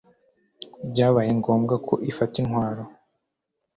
[0.91, 2.83] byabaye ngombwa ko ifata intwaro